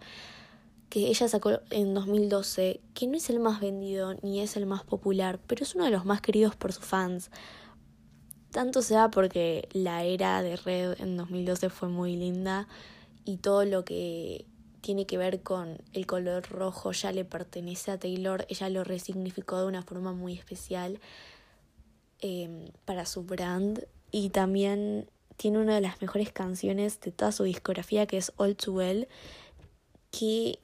que 0.93 1.09
ella 1.09 1.27
sacó 1.27 1.61
en 1.71 1.95
2012, 1.95 2.83
que 2.93 3.07
no 3.07 3.17
es 3.17 3.31
el 3.31 3.41
más 3.41 3.61
vendido 3.61 4.15
ni 4.21 4.41
es 4.41 4.59
el 4.59 4.67
más 4.67 4.85
popular, 4.85 5.41
pero 5.47 5.63
es 5.63 5.75
uno 5.75 5.87
de 5.87 5.91
los 5.91 6.05
más 6.05 6.21
queridos 6.21 6.55
por 6.55 6.75
sus 6.75 6.85
fans. 6.85 7.31
Tanto 8.51 8.83
sea 8.83 9.11
porque 9.11 9.69
la 9.73 10.05
era 10.05 10.43
de 10.43 10.57
Red 10.57 11.01
en 11.01 11.17
2012 11.17 11.71
fue 11.71 11.89
muy 11.89 12.17
linda 12.17 12.69
y 13.25 13.39
todo 13.39 13.65
lo 13.65 13.87
que 13.87 14.45
tiene 14.83 15.07
que 15.07 15.17
ver 15.17 15.43
con 15.43 15.79
el 15.95 16.07
color 16.07 16.47
rojo 16.51 16.93
ya 16.93 17.11
le 17.13 17.25
pertenece 17.25 17.91
a 17.91 17.99
Taylor, 17.99 18.45
ella 18.51 18.69
lo 18.69 18.85
resignificó 18.85 19.61
de 19.61 19.69
una 19.69 19.83
forma 19.83 20.13
muy 20.13 20.35
especial 20.35 21.01
em, 22.19 22.67
para 22.85 23.07
su 23.07 23.23
brand 23.23 23.87
y 24.11 24.29
también 24.29 25.09
tiene 25.37 25.59
una 25.59 25.75
de 25.75 25.81
las 25.81 26.01
mejores 26.01 26.33
canciones 26.33 27.01
de 27.01 27.13
toda 27.13 27.33
su 27.33 27.45
discografía 27.45 28.07
que 28.07 28.19
es 28.19 28.33
All 28.37 28.57
Too 28.57 28.75
Well, 28.75 29.09
que 30.11 30.59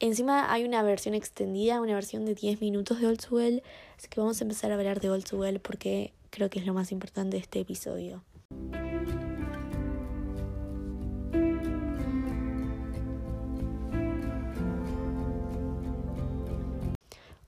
encima 0.00 0.52
hay 0.52 0.64
una 0.64 0.82
versión 0.82 1.14
extendida, 1.14 1.80
una 1.80 1.94
versión 1.94 2.24
de 2.24 2.34
10 2.34 2.60
minutos 2.60 3.00
de 3.00 3.06
All 3.06 3.18
Too 3.18 3.36
Well, 3.36 3.62
así 3.96 4.08
que 4.08 4.20
vamos 4.20 4.40
a 4.40 4.44
empezar 4.44 4.72
a 4.72 4.74
hablar 4.74 5.00
de 5.00 5.10
All 5.10 5.24
Too 5.24 5.38
Well 5.38 5.60
porque 5.60 6.12
creo 6.30 6.50
que 6.50 6.58
es 6.58 6.66
lo 6.66 6.74
más 6.74 6.92
importante 6.92 7.36
de 7.36 7.42
este 7.42 7.60
episodio. 7.60 8.22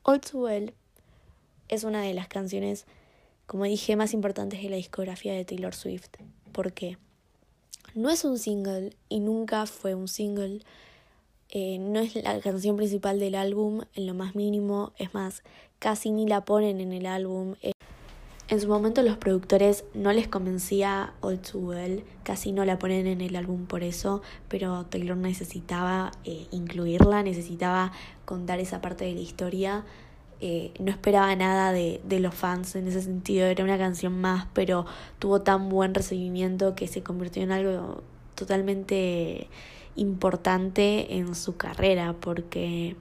All 0.06 0.20
Too 0.20 0.42
Well 0.42 0.75
es 1.68 1.82
una 1.82 2.02
de 2.02 2.12
las 2.12 2.28
canciones, 2.28 2.87
como 3.47 3.65
dije, 3.65 3.97
más 3.97 4.15
importantes 4.15 4.63
de 4.63 4.71
la 4.71 4.77
discografía 4.77 5.35
de 5.35 5.45
Taylor 5.45 5.75
Swift. 5.75 6.11
¿Por 6.53 6.73
qué? 6.73 6.99
No 7.95 8.11
es 8.11 8.25
un 8.25 8.39
single 8.39 8.97
y 9.09 9.21
nunca 9.21 9.67
fue 9.67 9.95
un 9.95 10.09
single. 10.09 10.61
Eh, 11.51 11.79
no 11.79 12.01
es 12.01 12.17
la 12.17 12.41
canción 12.41 12.77
principal 12.77 13.21
del 13.21 13.35
álbum 13.35 13.83
en 13.95 14.07
lo 14.07 14.15
más 14.15 14.35
mínimo. 14.35 14.93
Es 14.99 15.15
más, 15.15 15.43
casi 15.79 16.11
ni 16.11 16.27
la 16.27 16.45
ponen 16.45 16.81
en 16.81 16.93
el 16.93 17.07
álbum. 17.07 17.55
En 18.49 18.61
su 18.61 18.69
momento 18.69 19.03
los 19.03 19.17
productores 19.17 19.85
no 19.95 20.13
les 20.13 20.29
convencía 20.29 21.15
All 21.21 21.39
Too 21.39 21.61
Well, 21.61 22.05
casi 22.25 22.53
no 22.53 22.65
la 22.65 22.79
ponen 22.79 23.07
en 23.07 23.21
el 23.21 23.37
álbum 23.37 23.67
por 23.67 23.83
eso, 23.83 24.21
pero 24.49 24.85
Taylor 24.87 25.17
necesitaba 25.17 26.13
eh, 26.25 26.47
incluirla, 26.51 27.23
necesitaba 27.23 27.93
contar 28.27 28.61
esa 28.61 28.81
parte 28.81 29.07
de 29.07 29.15
la 29.15 29.21
historia. 29.21 29.85
Eh, 30.41 30.73
no 30.79 30.91
esperaba 30.91 31.35
nada 31.37 31.73
de, 31.73 32.00
de 32.05 32.21
los 32.21 32.35
fans 32.35 32.75
en 32.75 32.88
ese 32.88 33.00
sentido, 33.00 33.47
era 33.47 33.64
una 33.64 33.79
canción 33.79 34.21
más, 34.21 34.47
pero 34.53 34.85
tuvo 35.19 35.41
tan 35.43 35.69
buen 35.69 35.95
recibimiento 35.95 36.75
que 36.75 36.87
se 36.87 37.03
convirtió 37.03 37.43
en 37.43 37.53
algo 37.53 38.03
totalmente 38.35 39.49
importante 39.97 41.17
en 41.17 41.35
su 41.35 41.57
carrera, 41.57 42.14
porque 42.21 42.97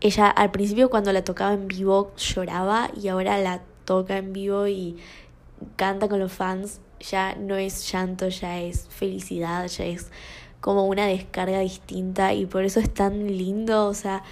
ella 0.00 0.28
al 0.28 0.50
principio 0.50 0.90
cuando 0.90 1.12
la 1.12 1.24
tocaba 1.24 1.54
en 1.54 1.68
vivo 1.68 2.12
lloraba 2.16 2.90
y 3.00 3.08
ahora 3.08 3.38
la 3.38 3.62
toca 3.84 4.18
en 4.18 4.32
vivo 4.32 4.66
y 4.68 4.96
canta 5.76 6.08
con 6.08 6.20
los 6.20 6.32
fans, 6.32 6.80
ya 7.00 7.34
no 7.34 7.56
es 7.56 7.90
llanto, 7.90 8.28
ya 8.28 8.60
es 8.60 8.88
felicidad, 8.88 9.66
ya 9.68 9.84
es 9.84 10.10
como 10.60 10.86
una 10.86 11.06
descarga 11.06 11.60
distinta 11.60 12.34
y 12.34 12.46
por 12.46 12.64
eso 12.64 12.80
es 12.80 12.92
tan 12.92 13.26
lindo, 13.26 13.86
o 13.86 13.94
sea, 13.94 14.22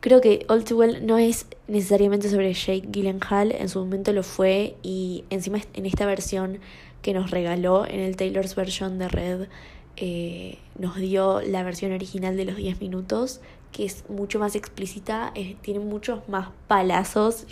creo 0.00 0.20
que 0.20 0.44
All 0.48 0.64
Too 0.64 0.76
Well 0.76 1.06
no 1.06 1.18
es 1.18 1.46
necesariamente 1.68 2.28
sobre 2.28 2.52
Jake 2.52 2.88
Gyllenhaal, 2.90 3.52
en 3.52 3.68
su 3.68 3.78
momento 3.78 4.12
lo 4.12 4.22
fue 4.22 4.76
y 4.82 5.24
encima 5.30 5.58
en 5.74 5.86
esta 5.86 6.06
versión 6.06 6.58
que 7.02 7.14
nos 7.14 7.30
regaló 7.30 7.86
en 7.86 8.00
el 8.00 8.16
Taylor's 8.16 8.54
version 8.54 8.98
de 8.98 9.08
Red, 9.08 9.48
eh, 9.96 10.58
nos 10.78 10.96
dio 10.96 11.40
la 11.42 11.62
versión 11.62 11.92
original 11.92 12.36
de 12.36 12.44
los 12.44 12.56
10 12.56 12.80
minutos, 12.80 13.40
que 13.72 13.84
es 13.84 14.04
mucho 14.08 14.38
más 14.38 14.56
explícita, 14.56 15.32
tiene 15.62 15.80
muchos 15.80 16.28
más 16.28 16.48
palazos, 16.66 17.46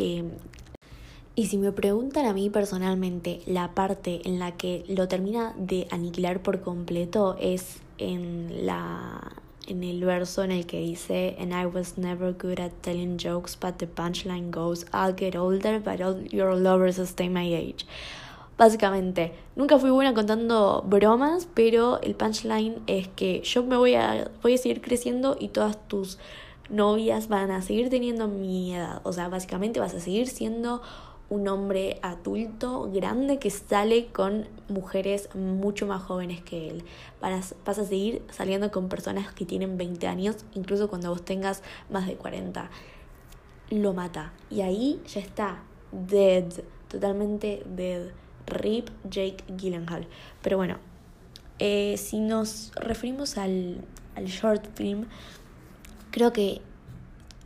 y 1.38 1.46
si 1.46 1.56
me 1.56 1.70
preguntan 1.70 2.26
a 2.26 2.32
mí 2.32 2.50
personalmente, 2.50 3.42
la 3.46 3.72
parte 3.72 4.22
en 4.24 4.40
la 4.40 4.56
que 4.56 4.84
lo 4.88 5.06
termina 5.06 5.54
de 5.56 5.86
aniquilar 5.92 6.42
por 6.42 6.62
completo 6.62 7.36
es 7.40 7.76
en 7.98 8.66
la 8.66 9.36
en 9.68 9.84
el 9.84 10.04
verso 10.04 10.42
en 10.42 10.50
el 10.50 10.66
que 10.66 10.80
dice 10.80 11.36
And 11.38 11.52
I 11.52 11.66
was 11.66 11.96
never 11.96 12.32
good 12.32 12.58
at 12.58 12.72
telling 12.82 13.18
jokes, 13.18 13.54
but 13.54 13.78
the 13.78 13.86
punchline 13.86 14.50
goes 14.50 14.84
I'll 14.92 15.14
get 15.14 15.36
older, 15.36 15.78
but 15.78 16.00
all 16.00 16.20
your 16.22 16.54
lovers 16.56 16.98
stay 17.08 17.28
my 17.28 17.54
age. 17.54 17.86
Básicamente, 18.56 19.34
nunca 19.54 19.78
fui 19.78 19.90
buena 19.90 20.14
contando 20.14 20.82
bromas, 20.84 21.46
pero 21.54 22.00
el 22.02 22.16
punchline 22.16 22.82
es 22.88 23.06
que 23.08 23.42
yo 23.42 23.62
me 23.62 23.76
voy 23.76 23.94
a, 23.94 24.30
voy 24.42 24.54
a 24.54 24.58
seguir 24.58 24.80
creciendo 24.80 25.36
y 25.38 25.48
todas 25.48 25.78
tus 25.86 26.18
novias 26.68 27.28
van 27.28 27.50
a 27.50 27.62
seguir 27.62 27.88
teniendo 27.88 28.26
mi 28.26 28.74
edad. 28.74 29.00
O 29.04 29.12
sea, 29.12 29.28
básicamente 29.28 29.78
vas 29.78 29.94
a 29.94 30.00
seguir 30.00 30.26
siendo 30.26 30.82
un 31.30 31.46
hombre 31.48 31.98
adulto, 32.02 32.90
grande, 32.90 33.38
que 33.38 33.50
sale 33.50 34.06
con 34.06 34.46
mujeres 34.68 35.28
mucho 35.34 35.86
más 35.86 36.02
jóvenes 36.02 36.40
que 36.40 36.70
él. 36.70 36.84
Vas, 37.20 37.54
a 37.66 37.74
seguir 37.74 38.22
saliendo 38.30 38.70
con 38.70 38.88
personas 38.88 39.32
que 39.32 39.44
tienen 39.44 39.76
20 39.76 40.06
años, 40.06 40.44
incluso 40.54 40.88
cuando 40.88 41.10
vos 41.10 41.24
tengas 41.24 41.62
más 41.90 42.06
de 42.06 42.16
40. 42.16 42.70
Lo 43.70 43.92
mata. 43.92 44.32
Y 44.50 44.62
ahí 44.62 45.02
ya 45.06 45.20
está. 45.20 45.62
Dead. 45.92 46.46
Totalmente 46.88 47.62
dead. 47.66 48.08
Rip 48.46 48.88
Jake 49.04 49.44
Gyllenhaal. 49.48 50.06
Pero 50.42 50.56
bueno, 50.56 50.78
eh, 51.58 51.96
si 51.98 52.20
nos 52.20 52.72
referimos 52.76 53.36
al, 53.36 53.84
al 54.16 54.24
short 54.24 54.74
film, 54.74 55.06
creo 56.10 56.32
que 56.32 56.62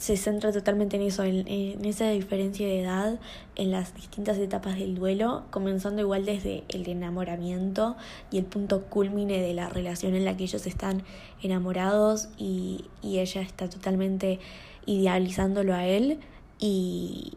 se 0.02 0.16
centra 0.16 0.50
totalmente 0.50 0.96
en 0.96 1.02
eso, 1.02 1.22
en, 1.22 1.84
esa 1.84 2.10
diferencia 2.10 2.66
de 2.66 2.80
edad, 2.80 3.20
en 3.54 3.70
las 3.70 3.94
distintas 3.94 4.36
etapas 4.38 4.76
del 4.76 4.96
duelo, 4.96 5.44
comenzando 5.50 6.02
igual 6.02 6.24
desde 6.24 6.64
el 6.70 6.88
enamoramiento 6.88 7.94
y 8.32 8.38
el 8.38 8.44
punto 8.44 8.82
culmine 8.86 9.40
de 9.40 9.54
la 9.54 9.68
relación 9.68 10.16
en 10.16 10.24
la 10.24 10.36
que 10.36 10.42
ellos 10.42 10.66
están 10.66 11.04
enamorados 11.40 12.30
y, 12.36 12.86
y 13.00 13.20
ella 13.20 13.42
está 13.42 13.70
totalmente 13.70 14.40
idealizándolo 14.86 15.72
a 15.72 15.86
él 15.86 16.18
y, 16.58 17.34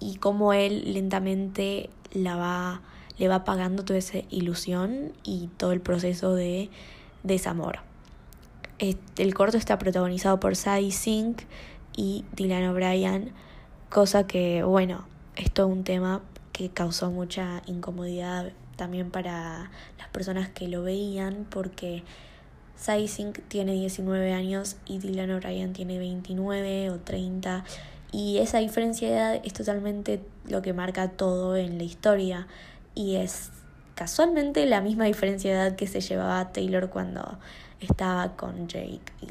y 0.00 0.16
cómo 0.16 0.54
él 0.54 0.94
lentamente 0.94 1.90
la 2.14 2.36
va, 2.36 2.80
le 3.18 3.28
va 3.28 3.44
pagando 3.44 3.84
toda 3.84 3.98
esa 3.98 4.20
ilusión 4.30 5.12
y 5.22 5.50
todo 5.58 5.72
el 5.72 5.82
proceso 5.82 6.34
de 6.34 6.70
desamor. 7.24 7.80
El 8.78 9.34
corto 9.34 9.58
está 9.58 9.78
protagonizado 9.78 10.40
por 10.40 10.56
Sadie 10.56 10.92
Sink, 10.92 11.42
y 11.96 12.24
Dylan 12.32 12.68
O'Brien, 12.68 13.32
cosa 13.88 14.26
que, 14.26 14.62
bueno, 14.62 15.04
es 15.36 15.50
todo 15.52 15.66
un 15.66 15.84
tema 15.84 16.22
que 16.52 16.70
causó 16.70 17.10
mucha 17.10 17.62
incomodidad 17.66 18.52
también 18.76 19.10
para 19.10 19.70
las 19.98 20.08
personas 20.12 20.48
que 20.48 20.68
lo 20.68 20.82
veían, 20.82 21.46
porque 21.50 22.02
Sink 22.76 23.40
tiene 23.48 23.72
19 23.72 24.32
años 24.32 24.76
y 24.86 24.98
Dylan 24.98 25.30
O'Brien 25.32 25.72
tiene 25.72 25.98
29 25.98 26.90
o 26.90 26.98
30, 26.98 27.64
y 28.12 28.38
esa 28.38 28.58
diferencia 28.58 29.08
de 29.08 29.14
edad 29.14 29.40
es 29.44 29.52
totalmente 29.52 30.20
lo 30.48 30.62
que 30.62 30.72
marca 30.72 31.10
todo 31.10 31.56
en 31.56 31.78
la 31.78 31.84
historia, 31.84 32.46
y 32.94 33.16
es 33.16 33.50
casualmente 33.94 34.64
la 34.66 34.80
misma 34.80 35.04
diferencia 35.04 35.50
de 35.50 35.56
edad 35.56 35.76
que 35.76 35.86
se 35.86 36.00
llevaba 36.00 36.52
Taylor 36.52 36.88
cuando 36.88 37.38
estaba 37.80 38.34
con 38.36 38.66
Jake 38.66 39.02
y 39.20 39.26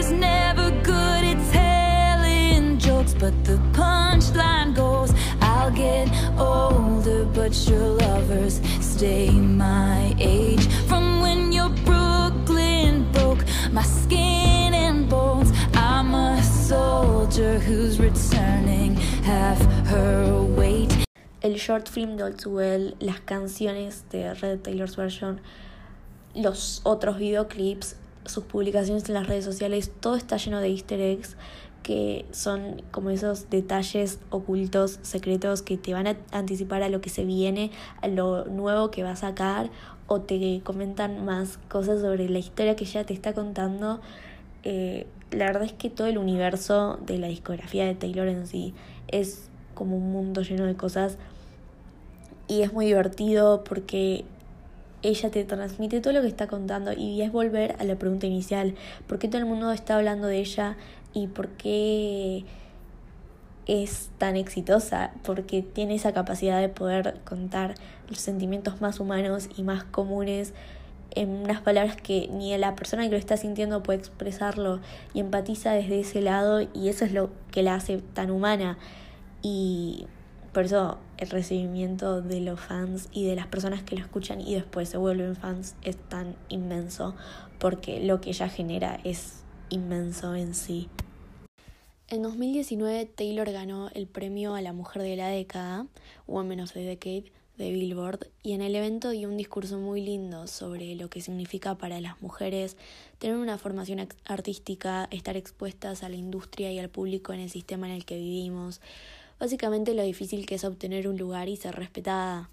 was 0.00 0.12
never 0.12 0.70
good 0.82 1.22
at 1.32 1.40
telling 1.52 2.78
jokes, 2.78 3.12
but 3.12 3.34
the 3.44 3.58
punchline 3.74 4.74
goes 4.74 5.12
I'll 5.42 5.70
get 5.70 6.08
older, 6.38 7.26
but 7.26 7.52
your 7.68 7.86
lovers 8.04 8.62
stay 8.80 9.30
my 9.30 10.14
age. 10.18 10.66
From 10.88 11.20
when 11.20 11.52
you're 11.52 11.74
Brooklyn 11.84 13.12
broke 13.12 13.44
my 13.72 13.82
skin 13.82 14.72
and 14.72 15.06
bones, 15.06 15.52
I'm 15.74 16.14
a 16.14 16.42
soldier 16.42 17.58
who's 17.58 18.00
returning 18.00 18.96
half 19.22 19.60
her 19.88 20.42
weight. 20.42 20.92
El 21.42 21.58
short 21.58 21.90
film 21.90 22.16
de 22.16 22.24
All 22.24 22.34
Well, 22.46 22.94
las 23.00 23.20
canciones 23.26 24.04
de 24.10 24.32
Red 24.32 24.62
Taylor's 24.62 24.96
version, 24.96 25.42
los 26.34 26.80
otros 26.84 27.18
videoclips 27.18 27.96
sus 28.26 28.44
publicaciones 28.44 29.08
en 29.08 29.14
las 29.14 29.26
redes 29.26 29.44
sociales, 29.44 29.90
todo 30.00 30.16
está 30.16 30.36
lleno 30.36 30.60
de 30.60 30.68
easter 30.68 31.00
eggs 31.00 31.36
que 31.82 32.26
son 32.30 32.82
como 32.90 33.10
esos 33.10 33.48
detalles 33.48 34.18
ocultos, 34.30 34.98
secretos 35.02 35.62
que 35.62 35.78
te 35.78 35.94
van 35.94 36.06
a 36.06 36.16
anticipar 36.30 36.82
a 36.82 36.88
lo 36.88 37.00
que 37.00 37.08
se 37.08 37.24
viene, 37.24 37.70
a 38.02 38.08
lo 38.08 38.44
nuevo 38.44 38.90
que 38.90 39.02
va 39.02 39.12
a 39.12 39.16
sacar 39.16 39.70
o 40.06 40.20
te 40.20 40.60
comentan 40.62 41.24
más 41.24 41.58
cosas 41.68 42.00
sobre 42.00 42.28
la 42.28 42.38
historia 42.38 42.76
que 42.76 42.84
ya 42.84 43.04
te 43.04 43.14
está 43.14 43.32
contando. 43.32 44.00
Eh, 44.62 45.06
la 45.30 45.46
verdad 45.46 45.62
es 45.62 45.72
que 45.72 45.88
todo 45.88 46.06
el 46.06 46.18
universo 46.18 46.98
de 47.06 47.18
la 47.18 47.28
discografía 47.28 47.86
de 47.86 47.94
Taylor 47.94 48.28
en 48.28 48.46
sí 48.46 48.74
es 49.08 49.48
como 49.74 49.96
un 49.96 50.12
mundo 50.12 50.42
lleno 50.42 50.66
de 50.66 50.74
cosas 50.74 51.16
y 52.48 52.62
es 52.62 52.72
muy 52.72 52.86
divertido 52.86 53.62
porque 53.62 54.24
ella 55.02 55.30
te 55.30 55.44
transmite 55.44 56.00
todo 56.00 56.12
lo 56.12 56.22
que 56.22 56.28
está 56.28 56.46
contando 56.46 56.92
y 56.92 57.22
es 57.22 57.32
volver 57.32 57.76
a 57.78 57.84
la 57.84 57.96
pregunta 57.96 58.26
inicial, 58.26 58.74
¿por 59.06 59.18
qué 59.18 59.28
todo 59.28 59.38
el 59.38 59.46
mundo 59.46 59.72
está 59.72 59.96
hablando 59.96 60.26
de 60.26 60.38
ella 60.38 60.76
y 61.12 61.26
por 61.26 61.48
qué 61.48 62.44
es 63.66 64.10
tan 64.18 64.36
exitosa? 64.36 65.12
Porque 65.22 65.62
tiene 65.62 65.94
esa 65.94 66.12
capacidad 66.12 66.60
de 66.60 66.68
poder 66.68 67.20
contar 67.24 67.74
los 68.08 68.18
sentimientos 68.18 68.80
más 68.80 69.00
humanos 69.00 69.48
y 69.56 69.62
más 69.62 69.84
comunes 69.84 70.52
en 71.12 71.30
unas 71.30 71.60
palabras 71.60 71.96
que 71.96 72.28
ni 72.32 72.56
la 72.56 72.76
persona 72.76 73.04
que 73.04 73.10
lo 73.10 73.16
está 73.16 73.36
sintiendo 73.36 73.82
puede 73.82 73.98
expresarlo 73.98 74.80
y 75.14 75.20
empatiza 75.20 75.72
desde 75.72 76.00
ese 76.00 76.20
lado 76.20 76.60
y 76.60 76.88
eso 76.88 77.04
es 77.04 77.12
lo 77.12 77.30
que 77.50 77.62
la 77.62 77.74
hace 77.74 77.98
tan 78.14 78.30
humana 78.30 78.78
y 79.42 80.06
por 80.52 80.64
eso 80.64 80.98
el 81.18 81.30
recibimiento 81.30 82.22
de 82.22 82.40
los 82.40 82.60
fans 82.60 83.08
y 83.12 83.26
de 83.26 83.36
las 83.36 83.46
personas 83.46 83.82
que 83.82 83.96
lo 83.96 84.02
escuchan 84.02 84.40
y 84.40 84.54
después 84.54 84.88
se 84.88 84.96
vuelven 84.96 85.36
fans 85.36 85.76
es 85.82 85.96
tan 85.96 86.36
inmenso 86.48 87.14
porque 87.58 88.00
lo 88.00 88.20
que 88.20 88.30
ella 88.30 88.48
genera 88.48 88.98
es 89.04 89.44
inmenso 89.68 90.34
en 90.34 90.54
sí. 90.54 90.88
En 92.08 92.22
2019 92.22 93.06
Taylor 93.06 93.50
ganó 93.52 93.88
el 93.94 94.08
premio 94.08 94.54
a 94.54 94.60
la 94.60 94.72
mujer 94.72 95.02
de 95.02 95.16
la 95.16 95.28
década, 95.28 95.86
Women 96.26 96.62
of 96.62 96.72
the 96.72 96.80
Decade, 96.80 97.30
de 97.60 97.70
Billboard 97.70 98.26
y 98.42 98.52
en 98.52 98.62
el 98.62 98.74
evento 98.74 99.10
dio 99.10 99.28
un 99.28 99.36
discurso 99.36 99.78
muy 99.78 100.00
lindo 100.00 100.46
sobre 100.46 100.94
lo 100.94 101.10
que 101.10 101.20
significa 101.20 101.76
para 101.76 102.00
las 102.00 102.20
mujeres 102.22 102.76
tener 103.18 103.36
una 103.36 103.58
formación 103.58 104.08
artística, 104.24 105.06
estar 105.10 105.36
expuestas 105.36 106.02
a 106.02 106.08
la 106.08 106.16
industria 106.16 106.72
y 106.72 106.78
al 106.78 106.88
público 106.88 107.34
en 107.34 107.40
el 107.40 107.50
sistema 107.50 107.86
en 107.86 107.94
el 107.94 108.06
que 108.06 108.16
vivimos, 108.16 108.80
básicamente 109.40 109.94
lo 109.94 110.04
difícil 110.04 110.46
que 110.46 110.54
es 110.54 110.64
obtener 110.64 111.08
un 111.08 111.16
lugar 111.16 111.48
y 111.48 111.56
ser 111.56 111.74
respetada. 111.74 112.50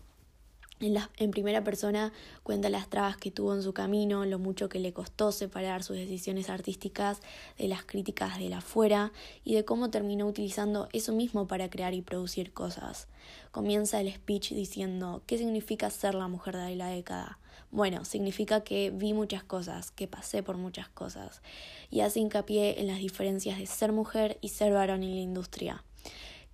En, 0.80 0.94
la, 0.94 1.10
en 1.18 1.32
primera 1.32 1.64
persona 1.64 2.14
cuenta 2.44 2.70
las 2.70 2.88
trabas 2.88 3.18
que 3.18 3.32
tuvo 3.32 3.56
en 3.56 3.64
su 3.64 3.74
camino, 3.74 4.26
lo 4.26 4.38
mucho 4.38 4.70
que 4.70 4.80
le 4.80 4.94
costó 4.94 5.32
separar 5.32 5.84
sus 5.84 5.98
decisiones 5.98 6.52
artísticas 6.52 7.22
de 7.58 7.68
las 7.68 7.84
críticas 7.84 8.38
de 8.38 8.50
la 8.50 8.60
afuera 8.60 9.12
y 9.44 9.56
de 9.56 9.66
cómo 9.66 9.90
terminó 9.90 10.28
utilizando 10.28 10.88
eso 10.94 11.14
mismo 11.14 11.48
para 11.48 11.70
crear 11.70 11.96
y 11.96 12.04
producir 12.04 12.54
cosas. 12.54 13.08
Comienza 13.52 14.00
el 14.00 14.14
speech 14.14 14.52
diciendo 14.52 15.24
¿qué 15.26 15.40
significa 15.40 15.90
ser 15.90 16.14
la 16.14 16.28
mujer 16.28 16.56
de 16.56 16.76
la 16.76 16.90
década? 16.90 17.40
Bueno, 17.72 18.06
significa 18.06 18.62
que 18.62 18.92
vi 18.92 19.14
muchas 19.14 19.44
cosas, 19.44 19.92
que 19.92 20.08
pasé 20.08 20.42
por 20.42 20.58
muchas 20.58 20.88
cosas, 20.90 21.42
y 21.90 22.00
hace 22.00 22.20
hincapié 22.20 22.80
en 22.80 22.88
las 22.88 23.00
diferencias 23.00 23.58
de 23.58 23.66
ser 23.66 23.92
mujer 23.92 24.38
y 24.42 24.50
ser 24.50 24.72
varón 24.72 25.04
en 25.04 25.16
la 25.16 25.22
industria, 25.22 25.84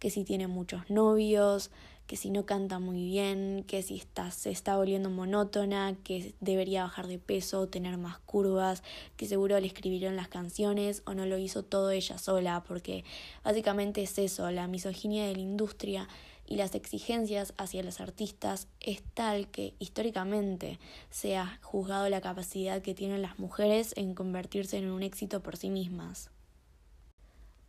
que 0.04 0.10
si 0.10 0.26
tiene 0.26 0.48
muchos 0.48 0.90
novios, 0.90 1.72
que 2.08 2.18
si 2.18 2.30
no 2.30 2.46
canta 2.46 2.78
muy 2.78 3.06
bien, 3.06 3.64
que 3.66 3.82
si 3.84 3.96
está, 3.96 4.32
se 4.32 4.52
está 4.52 4.76
volviendo 4.76 5.10
monótona, 5.10 5.96
que 6.04 6.36
debería 6.42 6.84
bajar 6.84 7.08
de 7.08 7.20
peso, 7.20 7.70
tener 7.70 7.98
más 7.98 8.20
curvas, 8.20 8.84
que 9.16 9.28
seguro 9.28 9.58
le 9.62 9.68
escribieron 9.68 10.18
las 10.18 10.28
canciones 10.28 11.04
o 11.06 11.14
no 11.14 11.26
lo 11.26 11.38
hizo 11.38 11.64
todo 11.64 11.90
ella 11.92 12.18
sola, 12.18 12.66
porque 12.68 13.06
básicamente 13.46 14.04
es 14.04 14.18
eso, 14.18 14.52
la 14.52 14.68
misoginia 14.68 15.26
de 15.26 15.36
la 15.36 15.42
industria 15.42 16.10
y 16.46 16.58
las 16.58 16.76
exigencias 16.76 17.54
hacia 17.58 17.82
los 17.82 18.02
artistas 18.02 18.68
es 18.82 19.04
tal 19.14 19.48
que 19.48 19.74
históricamente 19.80 20.80
se 21.12 21.38
ha 21.38 21.60
juzgado 21.62 22.10
la 22.10 22.20
capacidad 22.20 22.82
que 22.82 22.94
tienen 22.94 23.22
las 23.22 23.40
mujeres 23.40 23.94
en 23.96 24.16
convertirse 24.16 24.76
en 24.80 24.92
un 24.92 25.02
éxito 25.02 25.42
por 25.42 25.56
sí 25.56 25.70
mismas. 25.70 26.33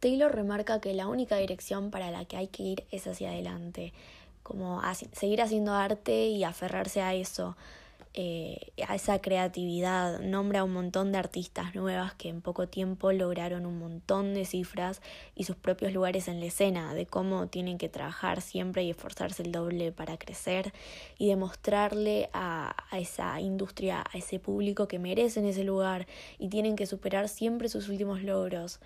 Taylor 0.05 0.35
remarca 0.35 0.83
que 0.83 0.93
la 0.93 1.09
única 1.09 1.39
dirección 1.39 1.91
para 1.91 2.11
la 2.11 2.27
que 2.27 2.37
hay 2.37 2.49
que 2.49 2.63
ir 2.63 2.85
es 2.91 3.07
hacia 3.07 3.31
adelante, 3.31 3.95
como 4.43 4.83
seguir 5.13 5.41
haciendo 5.41 5.73
arte 5.73 6.27
y 6.27 6.45
aferrarse 6.45 7.01
a 7.01 7.15
eso, 7.15 7.57
eh, 8.17 8.73
a 8.87 8.95
esa 8.95 9.21
creatividad. 9.21 10.21
Nombra 10.21 10.63
un 10.63 10.73
montón 10.73 11.11
de 11.11 11.19
artistas 11.19 11.75
nuevas 11.75 12.15
que 12.15 12.29
en 12.29 12.43
poco 12.43 12.69
tiempo 12.69 13.11
lograron 13.11 13.67
un 13.67 13.79
montón 13.79 14.35
de 14.35 14.45
cifras 14.45 15.03
y 15.35 15.45
sus 15.45 15.57
propios 15.57 15.93
lugares 15.93 16.29
en 16.29 16.39
la 16.39 16.47
escena, 16.47 16.95
de 16.95 17.07
cómo 17.07 17.49
tienen 17.49 17.77
que 17.77 17.89
trabajar 17.89 18.41
siempre 18.41 18.85
y 18.85 18.91
esforzarse 18.91 19.43
el 19.43 19.51
doble 19.51 19.91
para 19.91 20.17
crecer 20.17 20.73
y 21.19 21.27
demostrarle 21.27 22.31
a, 22.33 22.77
a 22.91 22.99
esa 23.01 23.41
industria, 23.41 24.05
a 24.13 24.17
ese 24.17 24.39
público 24.39 24.87
que 24.87 25.01
merecen 25.01 25.45
ese 25.45 25.65
lugar 25.65 26.07
y 26.39 26.49
tienen 26.49 26.77
que 26.77 26.87
superar 26.87 27.29
siempre 27.29 27.69
sus 27.69 27.89
últimos 27.89 28.23
logros. 28.23 28.79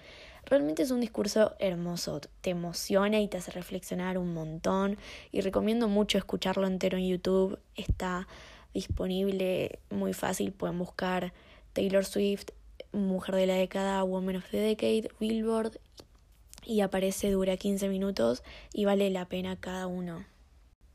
Realmente 0.47 0.83
es 0.83 0.91
un 0.91 1.01
discurso 1.01 1.55
hermoso, 1.59 2.23
te 2.41 2.49
emociona 2.49 3.21
y 3.21 3.29
te 3.29 3.37
hace 3.37 3.51
reflexionar 3.51 4.17
un 4.17 4.33
montón 4.33 4.97
y 5.31 5.43
recomiendo 5.43 5.89
mucho 5.89 6.17
escucharlo 6.17 6.67
entero 6.67 6.97
en 6.97 7.09
YouTube, 7.09 7.59
está 7.77 8.27
disponible 8.75 9.79
muy 9.91 10.13
fácil, 10.13 10.53
pueden 10.53 10.79
buscar 10.79 11.33
Taylor 11.73 12.05
Swift, 12.05 12.51
Mujer 12.93 13.35
de 13.35 13.47
la 13.47 13.55
década, 13.55 14.03
Woman 14.03 14.37
of 14.37 14.51
the 14.51 14.59
Decade, 14.59 15.11
Billboard 15.21 15.79
y 16.65 16.81
aparece, 16.81 17.31
dura 17.31 17.57
15 17.57 17.89
minutos 17.89 18.43
y 18.73 18.85
vale 18.85 19.11
la 19.11 19.27
pena 19.27 19.57
cada 19.57 19.87
uno. 19.87 20.25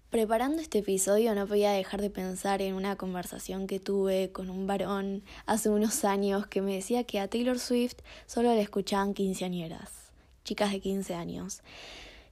Preparando 0.10 0.62
este 0.62 0.80
episodio 0.80 1.34
no 1.34 1.48
podía 1.48 1.72
dejar 1.72 2.00
de 2.00 2.12
pensar 2.12 2.62
en 2.62 2.76
una 2.76 2.96
conversación 2.96 3.66
que 3.66 3.80
tuve 3.80 4.32
con 4.32 4.52
un 4.52 4.68
varón 4.68 5.24
hace 5.48 5.70
unos 5.70 6.06
años 6.06 6.46
que 6.46 6.62
me 6.62 6.76
decía 6.76 7.04
que 7.04 7.20
a 7.20 7.28
Taylor 7.28 7.58
Swift 7.58 7.96
solo 8.28 8.54
le 8.54 8.62
escuchaban 8.62 9.16
quinceañeras, 9.16 10.12
chicas 10.44 10.72
de 10.72 10.82
15 10.82 11.16
años. 11.16 11.64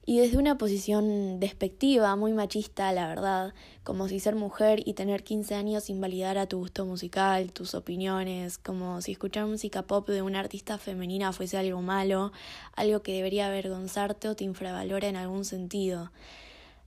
Y 0.03 0.17
desde 0.19 0.37
una 0.37 0.57
posición 0.57 1.39
despectiva, 1.39 2.15
muy 2.15 2.33
machista, 2.33 2.91
la 2.91 3.07
verdad, 3.07 3.53
como 3.83 4.07
si 4.07 4.19
ser 4.19 4.35
mujer 4.35 4.81
y 4.83 4.95
tener 4.95 5.23
15 5.23 5.53
años 5.53 5.91
invalidara 5.91 6.47
tu 6.47 6.57
gusto 6.57 6.87
musical, 6.87 7.51
tus 7.51 7.75
opiniones, 7.75 8.57
como 8.57 8.99
si 9.01 9.11
escuchar 9.11 9.45
música 9.45 9.83
pop 9.83 10.09
de 10.09 10.23
una 10.23 10.39
artista 10.39 10.79
femenina 10.79 11.33
fuese 11.33 11.57
algo 11.57 11.83
malo, 11.83 12.31
algo 12.75 13.03
que 13.03 13.13
debería 13.13 13.45
avergonzarte 13.47 14.27
o 14.27 14.35
te 14.35 14.43
infravalora 14.43 15.07
en 15.07 15.17
algún 15.17 15.45
sentido. 15.45 16.11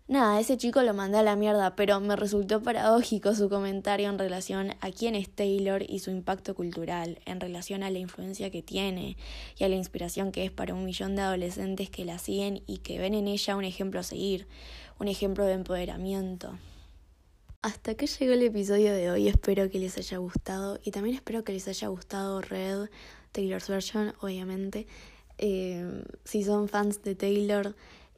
Nada, 0.07 0.38
ese 0.38 0.59
chico 0.59 0.83
lo 0.83 0.93
mandé 0.93 1.17
a 1.17 1.23
la 1.23 1.35
mierda, 1.35 1.75
pero 1.77 1.99
me 1.99 2.14
resultó 2.14 2.62
paradójico 2.62 3.35
su 3.35 3.49
comentario 3.49 4.11
en 4.11 4.19
relación 4.19 4.75
a 4.83 4.90
quién 4.90 5.14
es 5.14 5.31
Taylor 5.31 5.83
y 5.83 6.01
su 6.01 6.11
impacto 6.11 6.55
cultural, 6.55 7.21
en 7.25 7.40
relación 7.40 7.83
a 7.83 7.88
la 7.88 7.99
influencia 8.01 8.51
que 8.51 8.62
tiene 8.62 9.17
y 9.57 9.64
a 9.64 9.69
la 9.71 9.77
inspiración 9.77 10.31
que 10.31 10.45
es 10.45 10.51
para 10.51 10.75
un 10.75 10.85
millón 10.85 11.17
de 11.17 11.23
adolescentes 11.23 11.88
que 11.88 12.05
la 12.05 12.19
siguen 12.19 12.62
y 12.67 12.79
que 12.79 12.99
ven 12.99 13.14
en 13.14 13.29
ella 13.29 13.57
un 13.57 13.64
ejemplo 13.64 14.01
a 14.01 14.03
seguir, 14.03 14.47
un 14.99 15.09
ejemplo 15.09 15.47
de 15.47 15.55
empoderamiento. 15.55 16.59
Hasta 17.62 17.95
que 17.95 18.07
llegó 18.07 18.35
el 18.35 18.43
episodio 18.43 18.93
de 18.93 19.11
hoy, 19.11 19.27
espero 19.27 19.71
que 19.71 19.79
les 19.79 19.97
haya 19.97 20.19
gustado 20.19 20.79
y 20.85 20.90
también 20.90 21.17
espero 21.17 21.45
que 21.45 21.53
les 21.53 21.67
haya 21.67 21.88
gustado 21.88 22.43
Red, 22.43 22.90
Taylor's 23.33 23.69
version, 23.69 24.12
obviamente. 24.21 24.87
Eh, 25.38 26.05
si 26.25 26.45
son 26.45 26.69
fans 26.69 27.03
de 27.03 27.14
Taylor, 27.14 27.75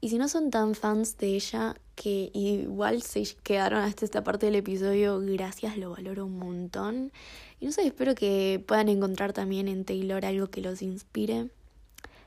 y 0.06 0.08
si 0.08 0.18
no 0.18 0.28
son 0.28 0.50
tan 0.50 0.76
fans 0.76 1.18
de 1.18 1.34
ella, 1.34 1.74
que 1.96 2.30
igual 2.32 3.02
se 3.02 3.24
quedaron 3.42 3.80
hasta 3.80 4.04
esta 4.04 4.22
parte 4.22 4.46
del 4.46 4.54
episodio, 4.54 5.18
gracias, 5.18 5.76
lo 5.78 5.90
valoro 5.90 6.26
un 6.26 6.38
montón. 6.38 7.10
Y 7.58 7.66
no 7.66 7.72
sé, 7.72 7.88
espero 7.88 8.14
que 8.14 8.62
puedan 8.68 8.88
encontrar 8.88 9.32
también 9.32 9.66
en 9.66 9.84
Taylor 9.84 10.24
algo 10.24 10.46
que 10.46 10.60
los 10.60 10.80
inspire. 10.80 11.50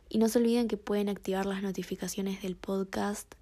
Y 0.09 0.17
no 0.17 0.27
se 0.27 0.39
olviden 0.39 0.67
que 0.67 0.75
pueden 0.75 1.07
activar 1.07 1.45
las 1.45 1.63
notificaciones 1.63 2.41
del 2.41 2.57
podcast 2.57 3.33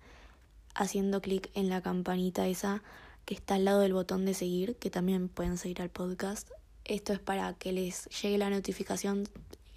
haciendo 0.75 1.19
clic 1.19 1.49
en 1.55 1.67
la 1.67 1.81
campanita 1.81 2.47
esa 2.47 2.83
que 3.25 3.33
está 3.33 3.55
al 3.55 3.65
lado 3.65 3.79
del 3.79 3.93
botón 3.93 4.23
de 4.25 4.35
seguir, 4.35 4.75
que 4.75 4.91
también 4.91 5.29
pueden 5.29 5.57
seguir 5.57 5.81
al 5.81 5.89
podcast. 5.89 6.47
Esto 6.85 7.11
es 7.11 7.19
para 7.19 7.55
que 7.55 7.71
les 7.71 8.05
llegue 8.21 8.37
la 8.37 8.51
notificación 8.51 9.27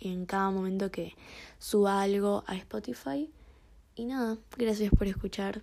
en 0.01 0.27
cada 0.27 0.51
momento 0.51 0.91
que 0.91 1.17
suba 1.59 2.03
algo 2.03 2.45
a 2.47 2.57
Spotify. 2.57 3.31
Y 4.01 4.07
nada, 4.07 4.39
gracias 4.57 4.91
por 4.97 5.09
escuchar. 5.09 5.61